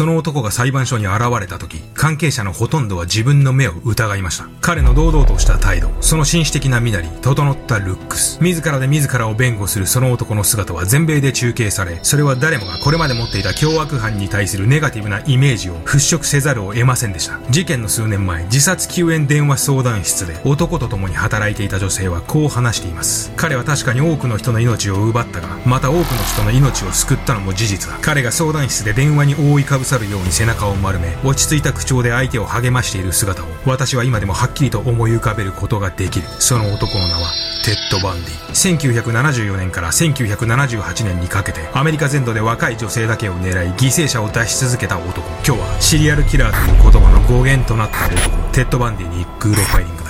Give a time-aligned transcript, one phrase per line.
[0.00, 4.48] その男が裁判所に現れた時、関係者のほとんどは自分の目を疑いました。
[4.62, 17.38] 彼の堂々とした態度、その紳士的な身なり、整ったルックス、自らで自らを弁護するその男の姿は全米で中継され、それは誰もがこれまで持っていた凶悪犯に対するネガティブなイメージを払拭せざるを得ませんでした。
[17.50, 23.30] 事件の数年前、自殺救援電話相談室で男と共に働いていた女性はこう話しています。
[23.36, 27.98] 彼は確かに多くの人の命を奪ったが、また多くの人の命を救ったのも事実だ。
[28.00, 36.28] 彼が相談室で電話に覆いかぶさるように背中を丸め、落ち着いた口調で相手を励ましている姿を、私は今でもはっきりと思い浮かべることができる。
[36.38, 37.32] その男の名は、
[37.64, 38.50] テッド・バンディ。
[38.52, 45.28] 1974年から1978年にかけて、アメリカ全土で若い女性だけを狙い、犠牲者を出し続けた男。
[45.44, 50.09] 今日は、シリアルキラーという言葉の語源となった男、テッド・バンディにプロファイリングだ。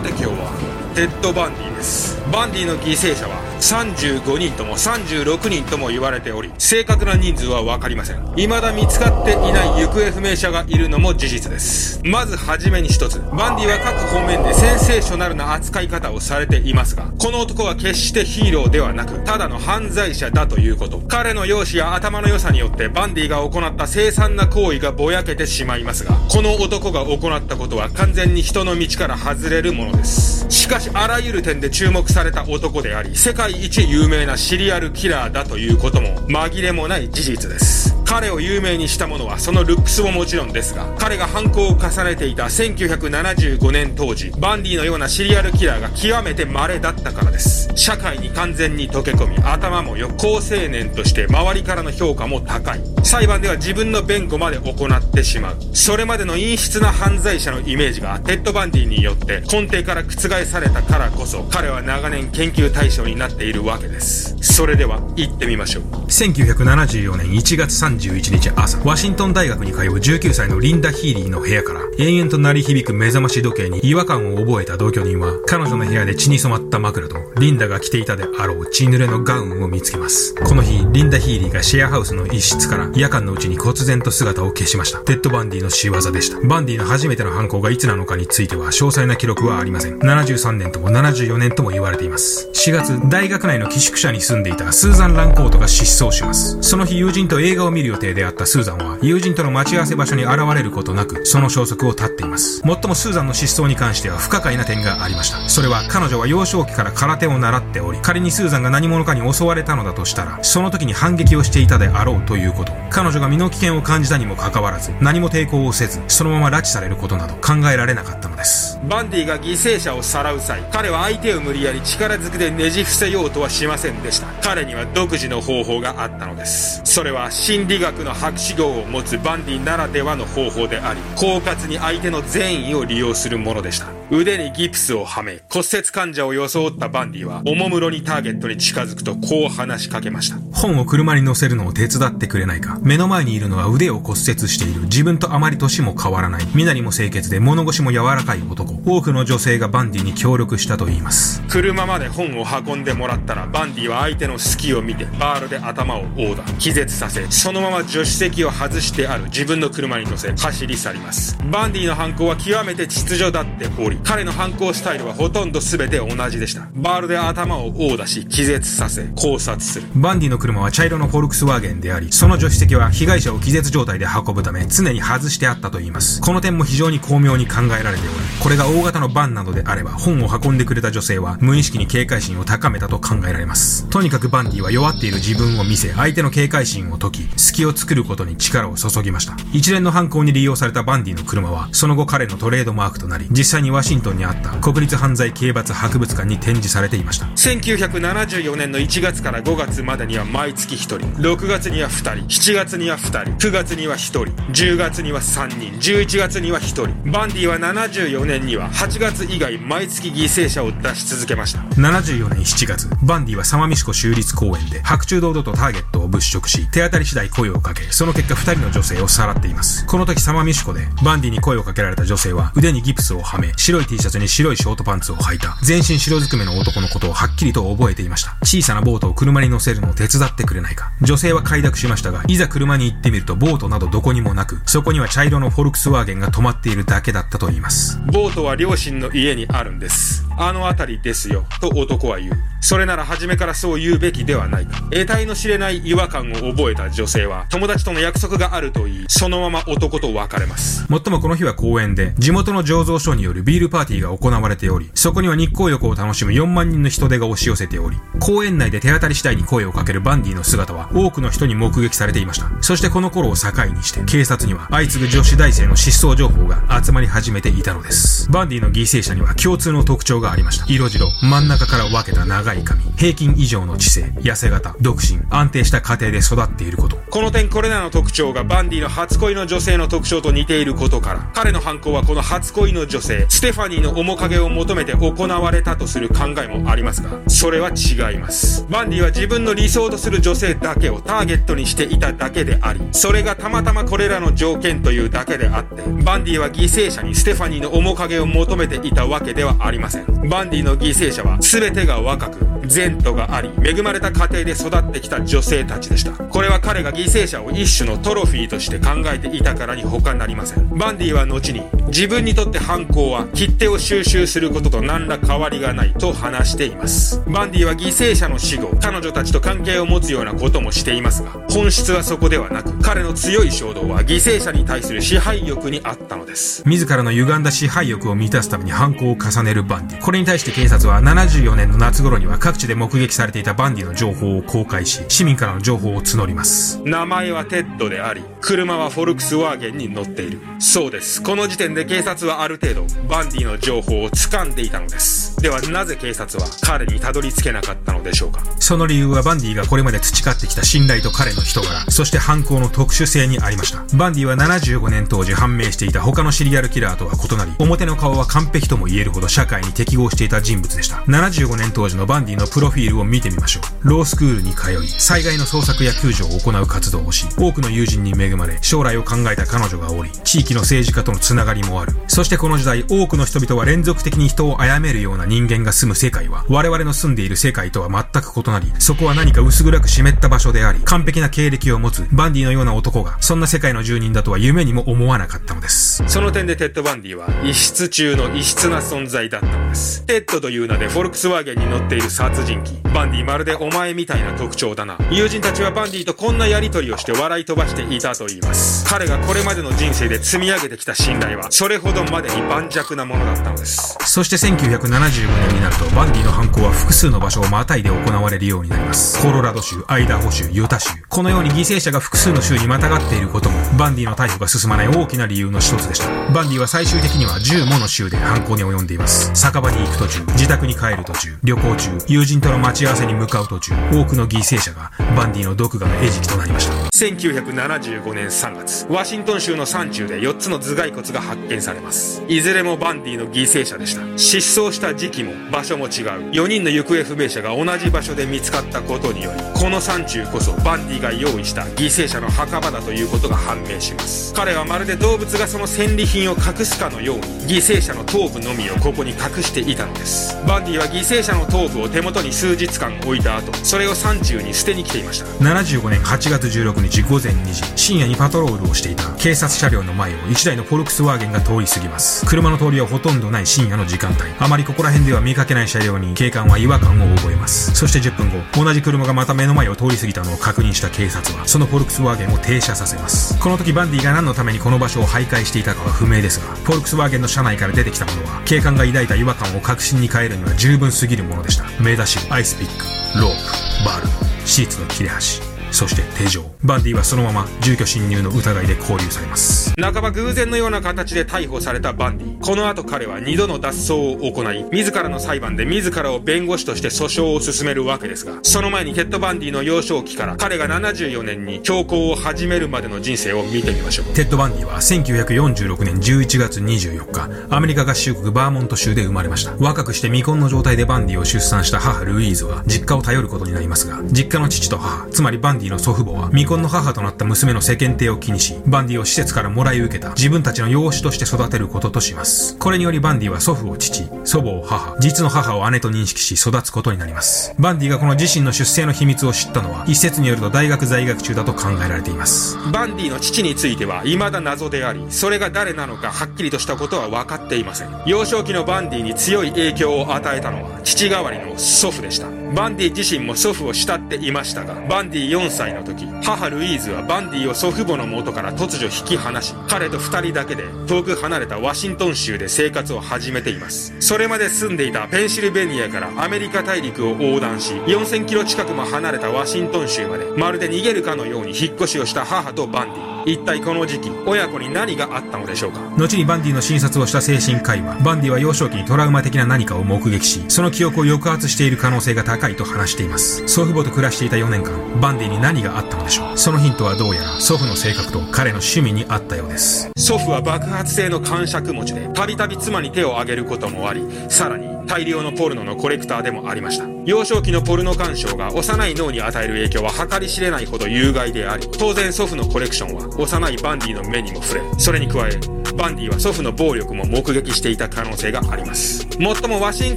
[0.00, 2.17] て今日は、テッド・バンディです。
[2.32, 8.34] バンディの犠牲者は、35人とも36人とも言われており、正確な人数はわかりません。
[8.36, 12.00] 未だ見つかっていない行方不明者がいるのも事実です。
[12.04, 21.00] まずはじめに一つ、バンディは各方面でセンセーショナルな扱い方をされていますが、この男は決してヒーローではなく、ただの犯罪者だということ。
[21.08, 30.46] 彼の容姿や頭の良さによってバンディが行った凄惨な行為がぼやけてしまいますが、この男が行ったことは完全に人の道から外れるものです。
[30.50, 37.97] しかし、あらゆる点で注目された男であり、世界一有名なシリアルキラーだということも紛れもない事実です。
[38.08, 47.68] 彼を有名にしたものはそのルックスももちろんですが、彼が犯行を重ねていた1975年当時、バンディのようなシリアルキラーが極めて稀だったからです。
[47.76, 52.80] 社会に完全に溶け込み、頭もよく、好青年として周りからの評価も高い。
[53.04, 55.56] 裁判では自分の弁護まで行ってしまう。
[55.74, 64.34] それまでの陰湿な犯罪者のイメージがテッド・バンディによって根底から覆されたからこそ、彼は長年研究対象になっているわけです。
[64.40, 65.82] それでは、行ってみましょう。
[66.06, 80.34] 1974年1月3 31日朝、ワシントン大学に通う19歳のリンダ・ヒーリーの部屋から、延々と鳴り響く目覚まし時計に違和感を覚えた同居人は、彼女の部屋で血に染まった枕と、リンダが着ていたであろう血濡れのガウンを見つけます。
[80.36, 85.00] この日、リンダ・ヒーリーがシェアハウスの一室から夜間のうちに忽然と姿を消しました。
[85.00, 86.40] テッド・バンディの仕業でした。
[86.46, 89.98] バンディの初めての犯行がいつなのかについては詳細な記録はありません。
[89.98, 92.48] 73年とも74年とも言われています。
[92.54, 96.58] 4月、大学内の寄宿舎に住んでいたスーザン・ランコートが失踪します。
[96.62, 102.64] その日友人と映画を見る予定であったスーザンは、友人との待ち合わせ場所に現れることなく、その消息を絶っています。
[102.64, 105.48] もっともスーザンの失踪に関しては不可解な点がありました。
[105.48, 112.72] それは彼女は幼少期から空手を習っており、仮にスーザンが何者かに襲われたのだとしたら、その時に反撃をしていたであろうということ。
[112.90, 118.78] 彼女が身の危険を感じたにもかかわらず、何も抵抗をせず、そのまま拉致されることなど考えられなかったのです。
[118.88, 124.26] バンディが犠牲者をさらう際、彼は相手を無理やり力ずくでねじ伏せようとはしませんでした。
[124.42, 126.80] 彼には独自の方法があったのです。
[126.84, 133.97] それは心理学の博士号を持つバンディならではの方法であり、狡猾に相手の善意を利用するものでした。
[134.10, 140.38] 腕にギプスをはめ、骨折患者を装ったバンディは、おもむろにターゲットに近づくとこう話しかけました。
[140.52, 142.78] 本を車に乗せるのを手伝ってくれないか。
[142.80, 144.82] 目の前にいるのは腕を骨折している。
[144.82, 146.46] 自分とあまり年も変わらない。
[146.54, 148.80] 身なりも清潔で物腰も柔らかい男。
[148.86, 151.42] 多くの女性がバンディに協力したと言います。
[151.48, 161.36] 車まで本を運んでもらったら、バンディは相手の隙を見て、バールで頭を殴打、気絶させ、そのまま助手席を外してある自分の車に乗せ、走り去ります。
[161.50, 166.68] バンディの犯行は極めて秩序だっており、彼の犯行スタイルはほとんど全て同じでした。
[166.74, 169.86] バールで頭を殴打し、気絶させ、考察する。
[169.94, 176.20] バンディの車は茶色のフォルクスワーゲンであり、その助手席は被害者を気絶状態で運ぶため常に外してあったといいます。
[176.20, 183.88] この点も非常に巧妙に考えられており、これが大型のバンなどであれば、本を運んでくれた女性は無意識に警戒心を高めたと考えられます。
[183.88, 189.36] とにかくバンディは弱っている自分を見せ、相手の警戒心を解き、隙を作ることに力を注ぎました。
[189.52, 197.26] 一連の犯行に利用されたバンディの車は、その後彼のトレードマークとなり、実際にワシントンにあった国立犯罪刑罰博物館に展示されていました。
[197.26, 206.88] 1974年の1月から5月までには毎月1人、6月には2人、7月には2人、9月には1人、10月には3人、11月には1人。
[207.10, 211.60] バンディは74年には8月以外毎月犠牲者を出し続けました。
[211.76, 219.86] 74年7月、バンディはサマミシコ州立公園で白昼堂々とターゲットを物色し、手当たり次第声をかけ、その結果2人の女性をさらっています。
[219.86, 228.36] この時サマミシコで、バンディに声をかけられた女性は腕にギプスをはめ、白白い T シャツに白いショートパンツを履いた、全身白ずくめの男のことをはっきりと覚えていました。
[228.42, 230.92] 小さなボートを車に乗せるのを手伝ってくれないか。
[231.00, 238.00] 女性は快諾しましたが、いざ車に行ってみるとボートなどどこにもなく、そこには茶色のフォルクスワーゲンが止まっているだけだったと言います。
[238.06, 240.26] ボートは両親の家にあるんです。
[240.36, 242.32] あの辺りですよ、と男は言う。
[242.60, 244.80] それなら初めからそう言うべきではないか。
[244.90, 250.84] 得体の知れない違和感を覚えた女性は、友達との約束があると言い、そのまま男と別れます。
[250.88, 262.50] もっともこの日は公園で、地元の醸造所によるビールパーティーが行われており、そこには日光浴を楽しむ4万人の人手が押し寄せており、公園内で手当たり次第に声をかけるバンディの姿は多くの人に目撃されていました。
[262.60, 268.30] そしてこの頃を境にして、警察には相次ぐ女子大生の失踪情報が集まり始めていたのです。
[268.30, 270.66] バンディの犠牲者には共通の特徴がありました。
[270.68, 276.96] 色白、真ん中から分けた長い髪、平均以上の知性、痩せ型、独身、安定した家庭で育っていること。
[277.10, 288.64] この点これらの特徴がバンディの初恋の女性の特徴と似ていることから、彼の犯行はこの初恋の女性、ステフファニーの面影を求めて行われたとする考えもありますが、それは違います。
[288.70, 300.28] バンディは自分の理想とする女性だけをターゲットにしていただけであり、それがたまたまこれらの条件というだけであって、バンディは犠牲者にステファニーの面影を求めていたわけではありません。
[300.28, 306.12] バンディの犠牲者は全てが若く、前途があり、恵まれた家庭で育ってきた女性たちでした。
[306.12, 310.68] これは彼が犠牲者を一種のトロフィーとして考えていたからに他なりません。
[310.76, 317.22] バンディは後に、自分にとって犯行は切手を収集することと何ら変わりがないと話しています。
[317.26, 326.62] バンディは犠牲者の死後、彼女たちと関係を持つようなこともしていますが、本質はそこではなく、彼の強い衝動は犠牲者に対する支配欲にあったのです。
[326.66, 330.00] 自らの歪んだ支配欲を満たすために犯行を重ねるバンディ。
[330.00, 336.82] これに対して警察は74年の夏頃には各地で目撃されていたバンディの情報を公開し、市民からの情報を募ります。
[336.84, 340.40] 名前はテッドであり、車はフォルクスワーゲンに乗っている。
[340.58, 341.22] そうです。
[341.22, 345.40] この時点で警察はある程度、バンディの情報を掴んでいたのです。
[345.40, 348.42] ではなぜ警察は彼にたどり着けなかったのでしょうか？
[348.58, 353.84] その理由はバンディがこれまで培ってきた信頼と彼の人柄、そして犯行の特殊性にありました。
[353.96, 360.96] バンディは75年当時判明していた他のシリアルキラーとは異なり、表の顔は完璧とも言えるほど社会に適合していた人物でした。
[361.06, 363.88] 75年当時のバンディのプロフィールを見てみましょう。
[363.88, 371.94] ロースクールに通い、災害の捜索や救助を行う活動をし、多くの友人に恵まれ、将来を考えた彼女がおり、地域の政治家とのつながりもある。
[372.08, 386.02] そしてこの時代、多くの人々は連続的に人を殺めるような人間が住む世界は、我々の住んでいる世界とは全く異なり、そこは何か薄暗く湿った場所であり、完璧な経歴を持つバンディのような男が、そんな世界の住人だとは夢にも思わなかったのです。
[386.06, 390.02] その点でテッド・バンディは、異質中の異質な存在だったのです。
[390.04, 392.78] テッドという名でフォルクスワーゲンに乗っている殺人鬼。
[392.92, 394.98] バンディまるでお前みたいな特徴だな。
[395.10, 398.84] 友人たちはバンディとこんなやりとりをして笑い飛ばしていたと言います。
[398.86, 403.98] 彼がこれまでの人生で積み上げてきた信頼は、それほどまでに盤石なものだったのです。
[404.06, 409.20] そして1975年になると、バンディの犯行は複数の場所をまたいで行われるようになります。
[409.20, 410.90] コロラド州、アイダホ州、ユタ州。
[411.08, 416.08] このように犠牲者が複数の州にまたがっていることも、バンディの逮捕が進まない大きな理由の一つでした。
[416.32, 419.30] バンディは最終的には10もの州で犯行に及んでいます。
[419.34, 426.74] 酒場に行く途中、自宅に帰る途中、旅行中、友人との待ち合わせに向かう途中、多くの犠牲者がバンディの毒牙の餌食となりました。
[426.90, 432.22] 1975年3月、ワシントン州の山中で4つの頭蓋骨が発見されます。
[432.28, 434.02] いずれもバンディの犠牲者でした。
[434.18, 435.92] 失踪した時期も場所も違う。
[436.32, 444.34] 4人の行方不明者が同じ場所で見つかったことにより、この山中こそバンディが用意した犠牲者の墓場だということが判明します。
[444.34, 450.36] 彼はまるで動物がその戦利品を隠すかのように、犠牲者の頭部のみをここに隠していたのです。
[450.46, 455.26] バンディは犠牲者の頭部を手元に数日間置いた後、それを山中に捨てに来ていました。
[455.44, 462.24] 75年8月16日午前2時、深夜にパトロールをしていた警察車両の前を1台のフォルクスワーゲンが通り過ぎます。
[462.24, 464.20] 車の通りはほとんどない深夜の時間帯。
[464.38, 467.74] あまりここら辺では見かけない車両に警官は違和感を覚えます。
[467.74, 473.38] そして10分後、同じ車がまた目の前を通り過ぎたのを確認した警察は、そのフォルクスワーゲンを停車させます。
[473.38, 481.64] この時バンディが何のためにこの場所を徘徊していたかは不明ですが、フォルクスワーゲンの車内から出てきたものは、警官が抱いた違和感を確信に変えるには十分すぎるものでした。
[481.80, 486.44] 目出し帽、アイスピック、ロープ、バール、シーツの切れ端、そして手錠。
[486.62, 489.74] バンディはそのまま住居侵入の疑いで拘留されます。
[489.80, 492.40] 半ば偶然のような形で逮捕されたバンディ。
[492.40, 504.06] この後彼は2度の脱走を行い、自らの裁判で自らを弁護士として訴訟を進めるわけですが、その前にテッド・バンディの幼少期から彼が74年に凶行を始めるまでの人生を見てみましょう。
[504.14, 509.54] テッド・バンディは1946年11月24日、アメリカ合衆国バーモント州で生まれました。
[509.58, 522.56] 若くして未婚の状態でバンディを出産した母ルイーズは実家を頼ることになりますが、実家の父と母、つまりバンディの祖父母は未婚の母となった娘の世間体を気にし、バンディを施設からもらい受けた自分たちの養子として育てることとします。
[522.56, 527.54] これによりバンディは祖父を父、祖母を母、実の母を姉と認識し育つことになります。
[527.58, 532.56] バンディがこの自身の出生の秘密を知ったのは、一説によると大学在学中だと考えられています。
[532.72, 537.88] バンディの父については未だ謎であり、それが誰なのかはっきりとしたことは分かっていません。
[538.06, 542.37] 幼少期のバンディに強い影響を与えたのは、父代わりの祖父でした。
[542.54, 553.94] バンディ自身も祖父を慕っていましたが、バンディ4歳の時、母ルイーズはバンディを祖父母の元から突如引き離し、彼と2人だけで遠く離れたワシントン州で生活を始めています。
[554.00, 563.08] それまで住んでいたペンシルベニアからアメリカ大陸を横断し、4000キロ近くも離れたワシントン州まで、まるで逃げるかのように引っ越しをした母とバンディ。
[563.26, 565.80] 一体この時期、親子に何があったのでしょうか？
[565.98, 573.46] 後にバンディの診察をした精神科医は、バンディは幼少期にトラウマ的な何かを目撃し、その記憶を抑圧している可能性が高い高いと話しています。
[573.48, 579.90] 祖父母と暮らしていた4年間、バンディに何があったのでしょうそのヒントはどうやら祖父の性格と彼の趣味にあったようです。
[579.96, 586.86] 祖父は爆発性の感触持ちで、たびたび妻に手を挙げることもあり、さらに大量のポルノのコレクターでもありました。
[587.04, 595.38] 幼少期のポルノ鑑賞が幼い脳に与える影響は計り知れないほど有害であり、当然祖父のコレクションは幼いバンディの目にも触れ、それに加え、
[595.76, 599.06] バンディは祖父の暴力も目撃していた可能性があります。
[599.18, 599.96] もっともワシン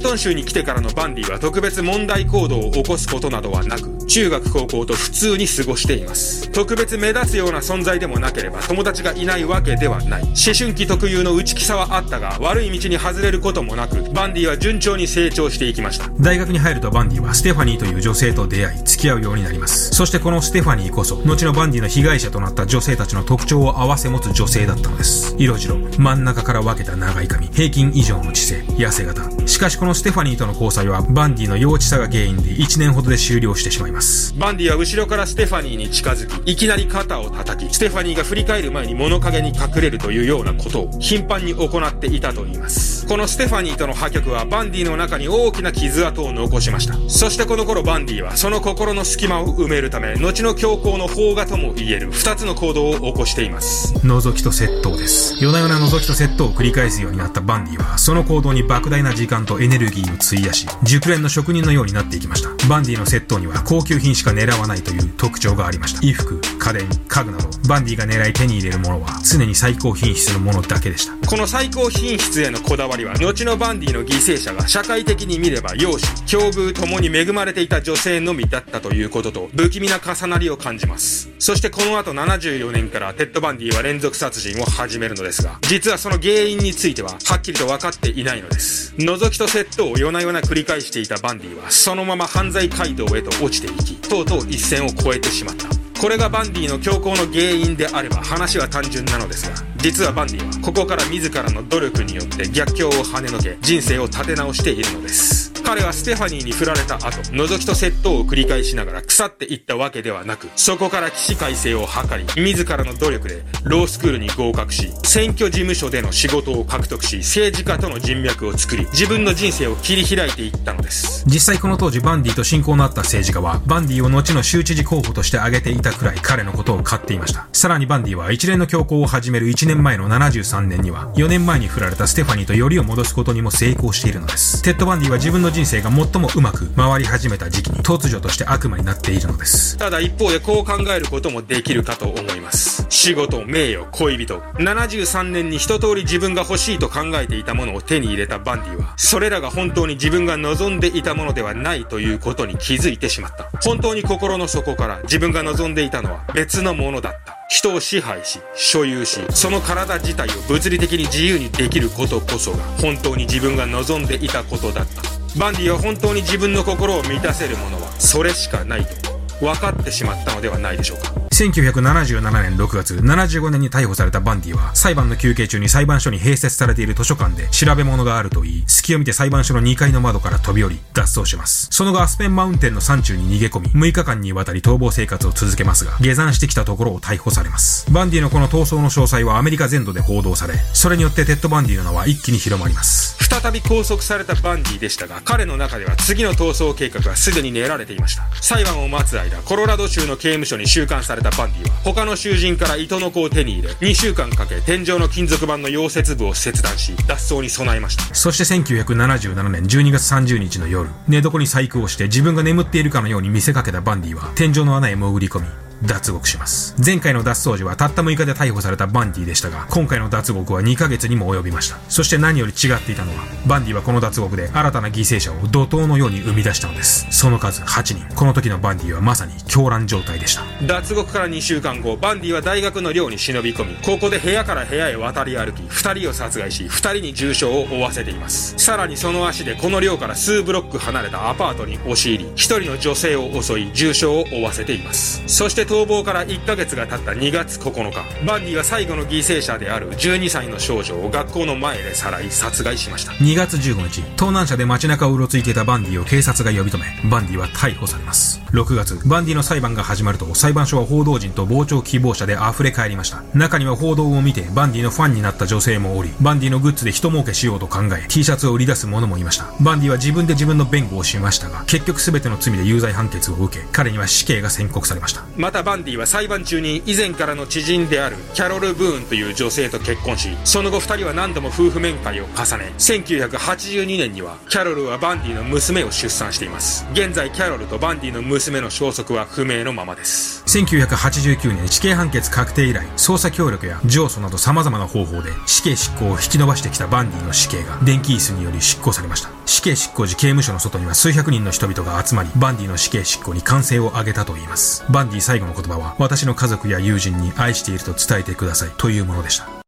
[0.00, 6.50] トン州に来てからのバンディは特別問題行動を起こすことなどはなく、中学高校と普通に過ごしています。
[6.50, 10.22] 特別目立つような存在でもなければ友達がいないわけではない。
[10.22, 16.10] 思春期特有の内気さはあったが、悪い道に外れることもなく、バンディは順調に成長していきました。
[16.20, 19.94] 大学に入るとバンディはステファニーという女性と出会い、付き合うようになります。
[19.94, 25.34] そしてこのステファニーこそ、後のバンディの被害者となった女性たちの特徴を合わせ持つ女性だったのです。
[25.38, 29.22] 色白、真ん中から分けた長い髪、平均以上の知性、痩せ型。
[29.46, 34.01] しかしこのステファニーとの交際は、バンディの幼稚さが原因で1年ほどで終了してしまいます。
[34.36, 43.06] バンディは後ろからステファニーに近づき、いきなり肩を叩き、ステファニーが振り返る前に物陰に隠れるというようなことを頻繁に行っていたといいます。
[43.06, 46.94] このステファニーとの破局はバンディの中に大きな傷跡を残しました。
[47.08, 53.94] そしてこの頃バンディはその心の隙間を埋めるため、後の凶行の萌芽とも言える2つの行動を起こしています。
[53.94, 55.36] 覗きと窃盗です。
[55.40, 62.50] 夜な夜な覗きと窃盗を繰り返すようになったバンディは、その行動に莫大な時間とエネルギーを費やし、熟練の職人のようになっていきました。
[62.68, 66.00] バンディの窃盗には高級品しか狙わないという特徴がありました。
[66.00, 71.12] 衣服、家電、家具など、バンディが狙い手に入れるものは常に最高品質のものだけでした。
[71.28, 81.28] この最高品質へのこだわりは、後のバンディの犠牲者が社会的に見れば容姿、境遇ともに恵まれていた女性のみだったということと、不気味な重なりを感じます。
[81.38, 88.94] そしてこの後74年からテッド・バンディは連続殺人を始めるのですが、実はその原因については、はっきりと分かっていないのです。
[88.96, 93.71] 覗きと窃盗を夜な夜な繰り返していたバンディは、そのまま犯罪街道へと落ちてい
[94.08, 95.68] とうとう一線を越えてしまった。
[96.00, 105.51] これがバンディの凶行の原因であれば話は単純なのですが、実はバンディはここから自らの努力によって逆境を跳ねのけ人生を立て直しているのです。
[105.72, 121.24] 彼はステファニーに振られた後、覗きと窃盗を繰り返しながら腐っていったわけではなく、そこから起死回生を図り、自らの努力でロースクールに合格し、選挙事務所での仕事を獲得し、政治家との人脈を作り、自分の人生を切り開いていったのです。
[121.26, 127.46] 実際この当時バンディと親交のあった政治家は、バンディを後の州知事候補として挙げていたくらい彼のことを買っていました。
[127.54, 134.60] さらにバンディは一連の凶行を始める1年前の73年には、4年前に振られたステファニーとよりを戻すことにも成功しているのです。
[134.60, 139.76] テッド・バンディは自分の人生が最もうまく回り始めた時期に突如として悪魔になっているのです。
[139.78, 142.84] ただ一方でこう考えることもできるかと思います。
[142.88, 144.38] 仕事、名誉、恋人。
[144.58, 153.48] 73年に一通り自分が欲しいと考えていたものを手に入れたバンディは、それらが本当に自分が望んでいたものではないということに気づいてしまった。
[153.62, 157.38] 本当に心の底から自分が望んでいたのは別のものだった。
[157.48, 165.21] 人を支配し、所有し、その体自体を物理的に自由にできることこそが、本当に自分が望んでいたことだった。
[165.38, 171.21] バンディは本当に自分の心を満たせるものは、それしかないと、分かってしまったのではないでしょうか。
[171.50, 181.66] 1977年6月、75年に逮捕されたバンディは、裁判の休憩中に裁判所に併設されている図書館で調べ物があると言い、隙を見て裁判所の2階の窓から飛び降り、脱走します。
[181.72, 187.90] その後アスペンマウンテンの山中に逃げ込み、6日間にわたり逃亡生活を続けますが、下山してきたところを逮捕されます。
[187.90, 193.16] バンディのこの逃走の詳細はアメリカ全土で報道され、それによってテッド・バンディの名は一気に広まります。
[193.18, 198.28] 再び拘束されたバンディでしたが、彼の中では次の逃走計画はすでに練られていました。
[198.40, 208.14] 裁判を待つ間、コロラド州の刑務所に収監されたバンディは他の囚人から糸の子を手に入れ2週間かけ天井の金属板の溶接部を切断し脱走に備えました。
[208.14, 215.46] そして1977年12月30日の夜寝床に細工をして自分が眠っているかのように見せかけたバンディは天井の穴へ潜り込み
[215.86, 216.74] 脱獄します。
[216.84, 221.78] 前回の脱走時はたった6日で逮捕されたバンディでしたが、今回の脱獄は2ヶ月にも及びました。
[221.88, 227.06] そして何より違っていたのは、バンディはこの脱獄で新たな犠牲者を怒涛のように生み出したのです。
[227.10, 228.14] その数8人。
[228.14, 230.42] この時のバンディはまさに狂乱状態でした。
[230.66, 258.41] 脱獄から2週間後バンディは大学の寮に忍び込みここで部屋から部屋へ渡り歩き2人を殺害し2人に重傷を負わせていますさらにその足でこの寮から数ブロック離れたアパートに押し入り1人の女性を襲い重傷を負わせていますそして逃亡から1ヶ月が経った2月9日バンディは最後の犠牲者である12歳の少女を学校の前でさらい殺害しました2月15日、盗難車で街中をうろついていたバンディを警察が呼び止め、バンディは逮捕されます。
[258.52, 263.22] 6月、バンディの裁判が始まると、裁判所は報道陣と傍聴希望者で溢れ返りました。
[263.32, 269.46] 中には報道を見て、バンディのファンになった女性もおり、バンディのグッズで人儲けしようと考え、T シャツを売り出す者もいました。
[269.60, 275.24] バンディは自分で自分の弁護をしましたが、結局全ての罪で有罪判決を受け、彼には死刑が宣告されました。
[275.38, 299.30] またバンディは裁判中に以前からの知人であるキャロル・ブーンという女性と結婚しその後2人は何度も夫婦面会を重ね1982年にはキャロルはバンディの娘を出産しています現在キャロルとバンディの娘娘の消息は不明のままです1989年死刑判決確定以来、捜査協力や上訴など様々な方法で死刑執行を引き延ばしてきたバンディの死刑が電気椅子により執行されました。
[299.46, 304.84] 死刑執行時刑務所の外には数百人の人々が集まり、バンディの死刑執行に歓声を上げたといいます。
[304.90, 309.61] バンディ最後の言葉は、私の家族や友人に愛していると伝えてくださいというものでした。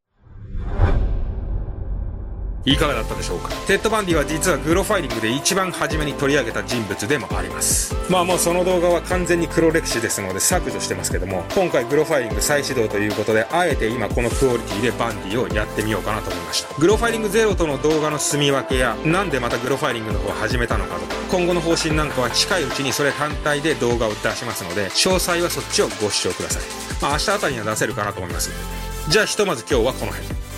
[2.66, 3.50] いかがだったでしょうか？
[3.66, 7.94] テッド・バンディは実はグロファイリングで一番初めに取り上げた人物でもあります。
[8.11, 16.75] まあもうその動画は完全に黒歴史ですので削除してますけども今回グロファイリング再始動ということであえて今このクオリティでバンディをやってみようかなと思いました。
[16.80, 26.62] グロファイリングゼロとの動画の住み分けやなんでまたグロファイリングの方を始めたのかとか今後の方針なんかは近いうちにそれ単体で動画を出しますので詳細はそっちをご視聴ください。
[27.02, 29.12] まあ明日あたりには出せるかなと思いますので。
[29.12, 30.54] じゃあひとまず今日はこの辺。